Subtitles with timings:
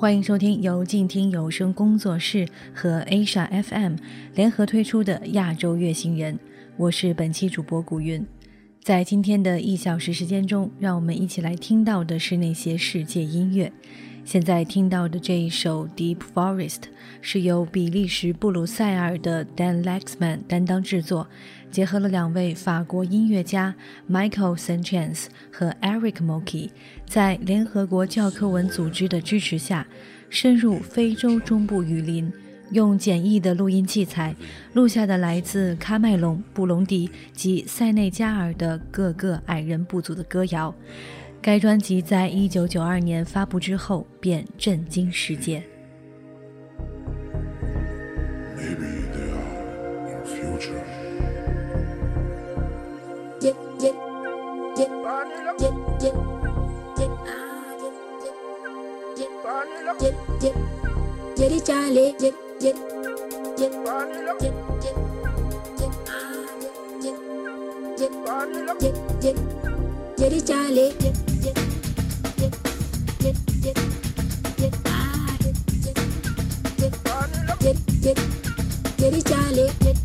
[0.00, 3.96] 欢迎收听由静听有声工作室和 Asia FM
[4.32, 6.38] 联合推出的亚洲月星人，
[6.76, 8.24] 我是本期主播古云。
[8.80, 13.72] 在今天的一小时时间中，让我们一起来听到的是那些世界音乐。
[14.28, 16.80] 现在听到的这一首《Deep Forest》
[17.22, 21.26] 是由比利时布鲁塞尔的 Dan Lexman 担当制作，
[21.70, 23.74] 结合了两位法国音乐家
[24.06, 26.70] Michael Sanchez 和 Eric m o k i
[27.06, 29.86] 在联合国教科文组织的支持下，
[30.28, 32.30] 深入非洲中部雨林，
[32.72, 34.36] 用简易的录音器材
[34.74, 40.74] 录下的来自喀麦隆、布隆迪及塞内加尔的各个矮人部族的歌谣。
[41.40, 45.62] 该专辑在一九九二年发布之后，便震惊世界。
[73.62, 73.76] Get
[79.14, 79.97] it, Charlie.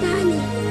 [0.00, 0.63] 打你。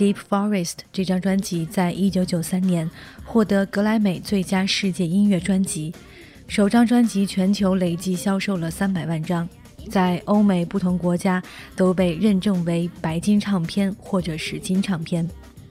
[0.00, 2.90] Deep Forest》这张专辑在一九九三年
[3.22, 5.92] 获得格莱美最佳世界音乐专辑，
[6.48, 9.46] 首张专辑全球累计销售了三百万张，
[9.90, 11.42] 在欧美不同国家
[11.76, 15.28] 都被认证为白金唱片或者是金唱片。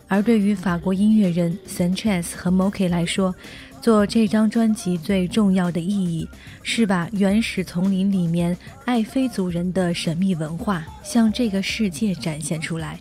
[0.08, 3.34] 而对于法国音乐人 Sanchez 和 Moke 来说，
[3.82, 6.28] 做这张专辑最重要的意义
[6.62, 8.56] 是把原始丛林里面
[8.86, 13.00] 爱菲族人的神秘文化向这个世界展现出来。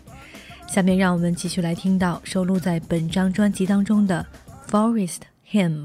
[0.69, 4.23] 下面让我们继续来听到收录在本张专辑当中的
[4.71, 5.21] 《Forest
[5.51, 5.81] Hymn》。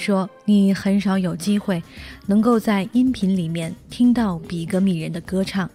[0.00, 1.80] 说，你很少有机会
[2.26, 5.70] 能够在音频里面听到比格米人的歌唱。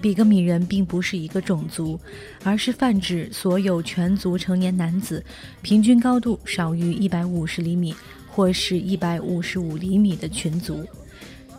[0.00, 1.98] 比格米人并不是一个种族，
[2.44, 5.22] 而是泛指所有全族成年男子，
[5.60, 7.94] 平均高度少于一百五十厘米
[8.30, 10.86] 或是一百五十五厘米的群族。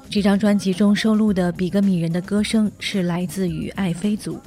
[0.09, 4.39] 这张专辑中收录的比格米人的歌声是来自于爱菲族。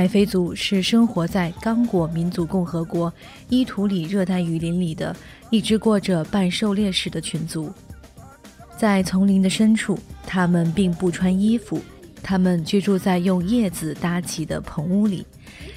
[0.00, 3.12] 爱菲族是生活在刚果民族共和国
[3.50, 5.14] 伊图里热带雨林里的
[5.50, 7.70] 一支过着半狩猎式的群族。
[8.78, 11.78] 在丛林的深处，他们并不穿衣服。
[12.22, 15.26] 他们居住在用叶子搭起的棚屋里。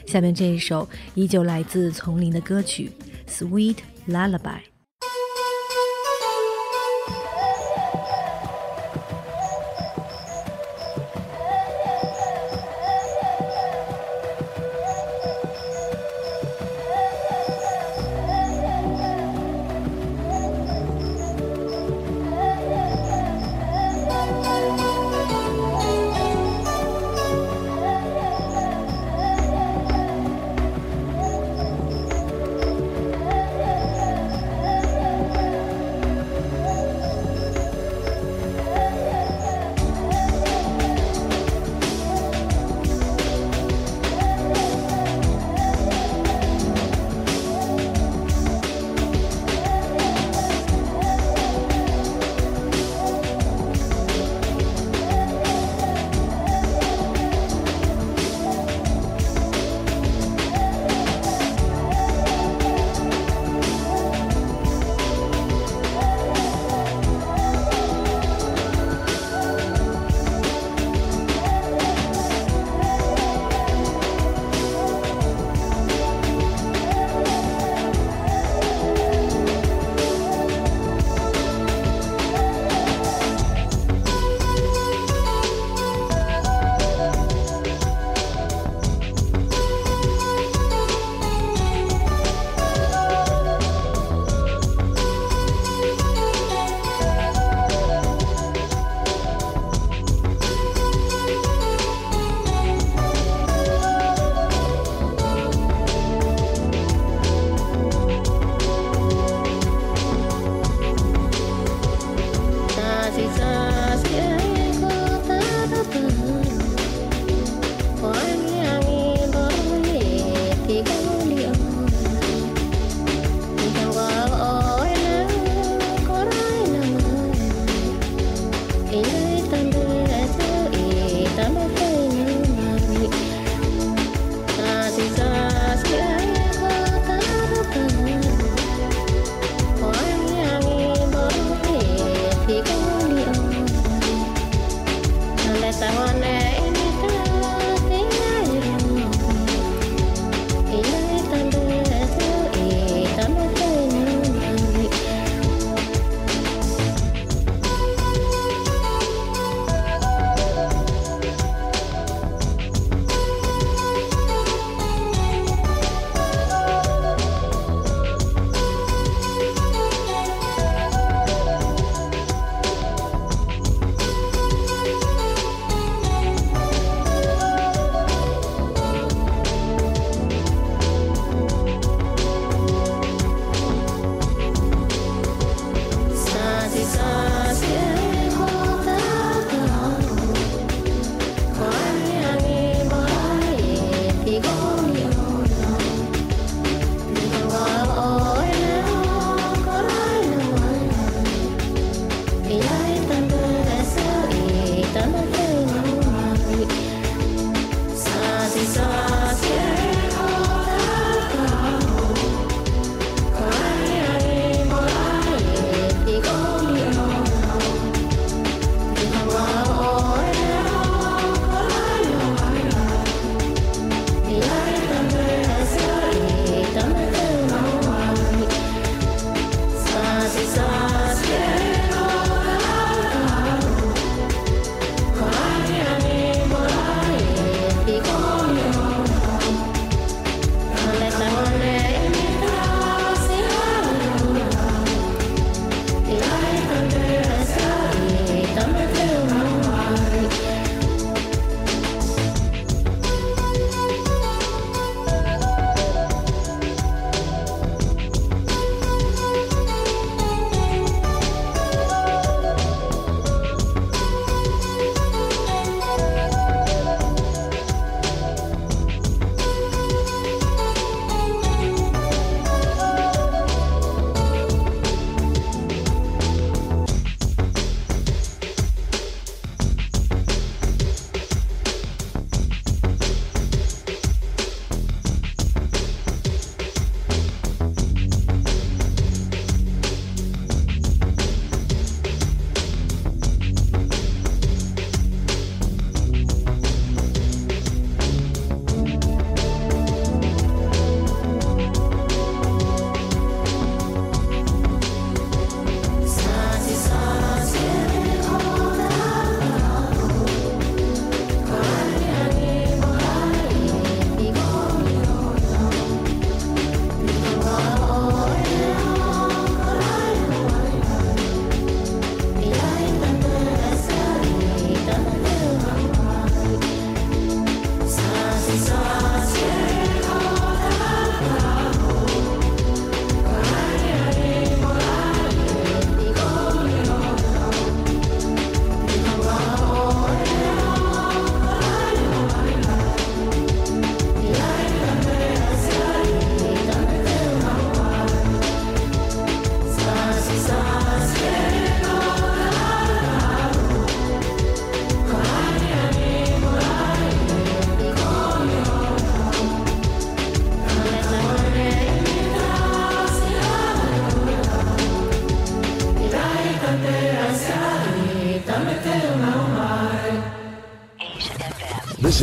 [0.07, 2.89] 下面这一首依旧来自丛林的歌曲
[3.29, 4.39] 《Sweet Lullaby》。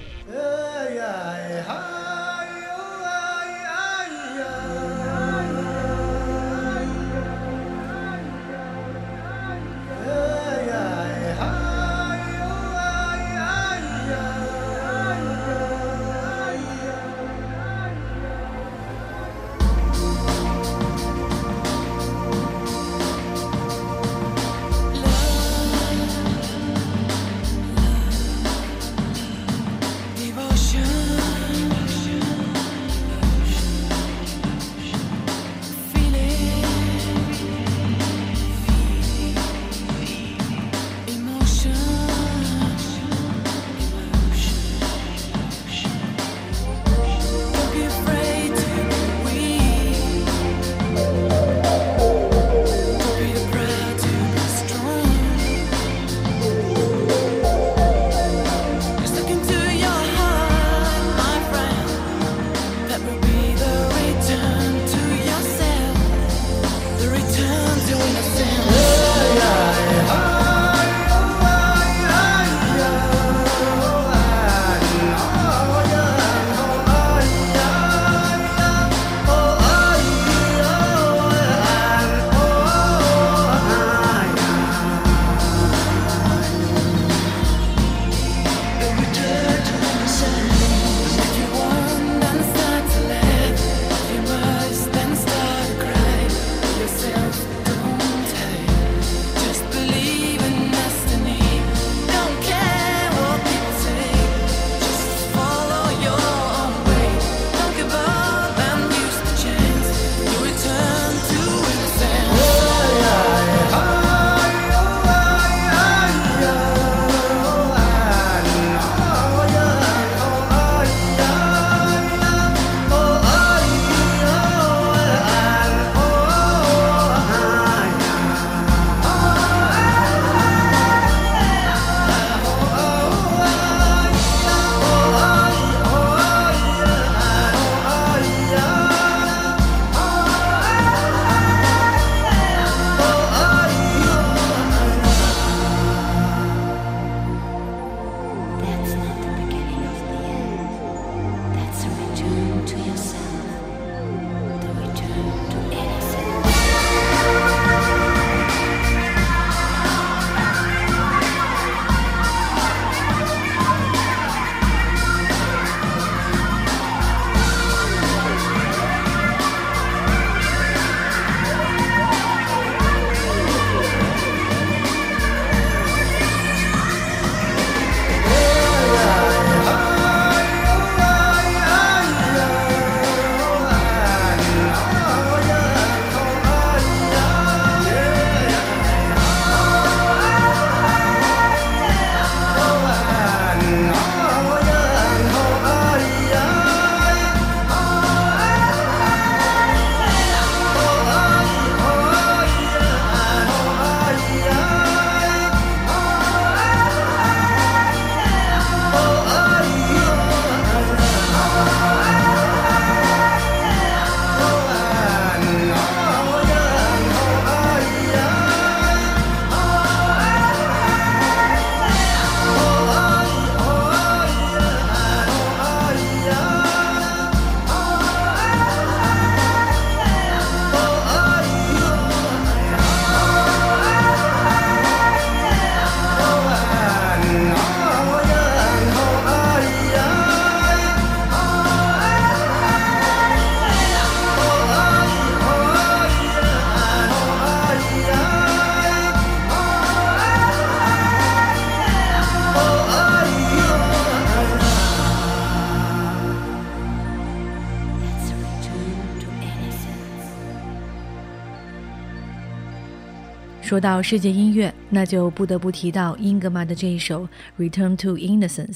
[263.71, 267.25] 说到世界音乐，那就不得不提到英格玛的这一首
[267.57, 268.67] 《Return to Innocence》。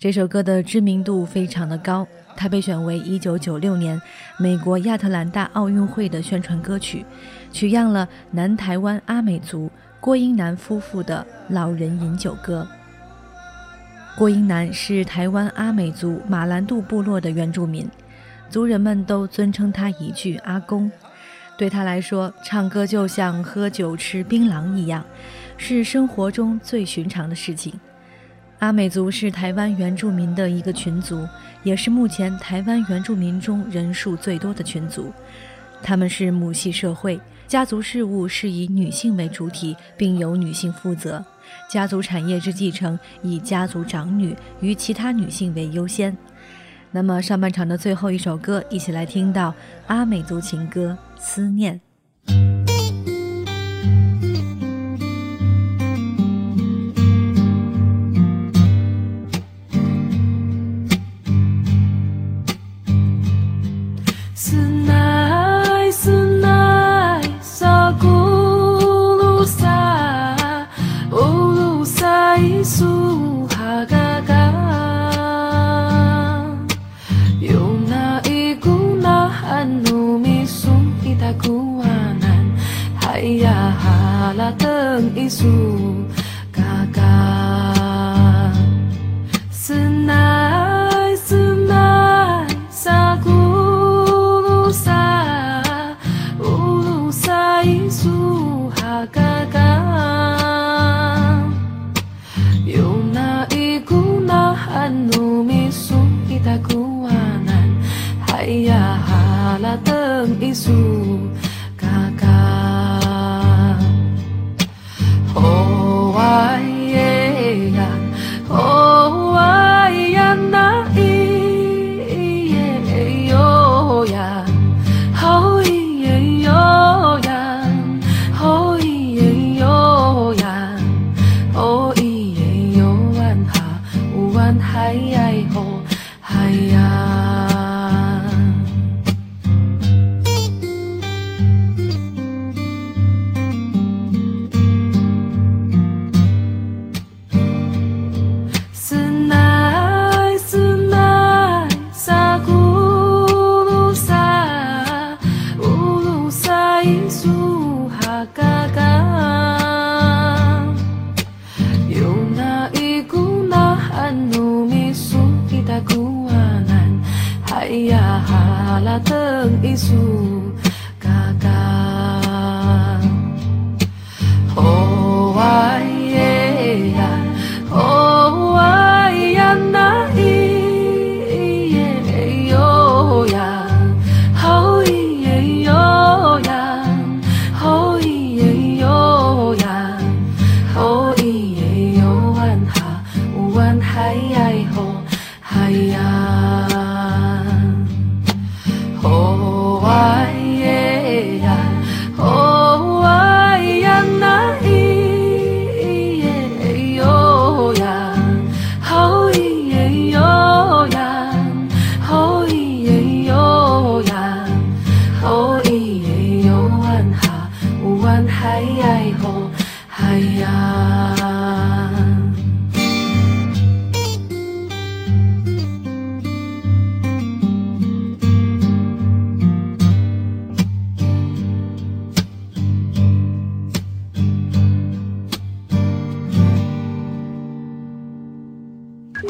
[0.00, 2.04] 这首歌的知名度非常的高，
[2.36, 4.02] 它被选为1996年
[4.36, 7.06] 美国亚特兰大奥运会的宣传歌曲，
[7.52, 12.66] 取样了南台湾阿美族郭英男夫妇的《老人饮酒歌》。
[14.18, 17.88] 郭英男是台湾阿美族马兰杜部落的原住民，
[18.50, 20.90] 族人们都尊称他一句“阿公”。
[21.56, 25.04] 对他来说，唱歌就像喝酒吃槟榔一样，
[25.56, 27.72] 是生活中最寻常的事情。
[28.58, 31.26] 阿美族是台湾原住民的一个群族，
[31.62, 35.12] 也是目前台湾原住民中人数最多的群族。
[35.82, 41.24] 他们是母系社会，家族事务是以女性为主体，并由女性负责。
[41.70, 46.16] 家族产业之继承以家族长女与其他女性为优先。
[46.92, 49.54] 那么上半场的最后一首歌，一起来听到
[49.86, 51.74] 阿美族情歌《思念》。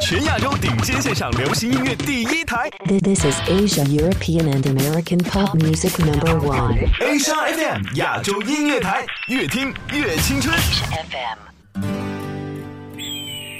[0.01, 2.69] 全亚洲顶尖线上流行音乐第一台。
[2.87, 6.77] This is Asia European and American pop music number one.
[7.01, 10.57] Asia FM 亚洲音乐台，越听越青春。
[10.59, 11.39] FM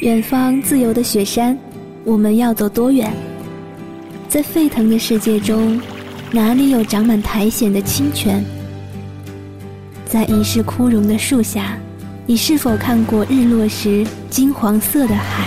[0.01, 1.57] 远方自由的雪山，
[2.05, 3.13] 我们要走多远？
[4.29, 5.81] 在沸腾的世界中，
[6.33, 8.45] 哪里有长满苔藓的清泉？
[10.05, 11.79] 在已是枯荣的树下，
[12.27, 15.47] 你是否看过日落时金黄色的海？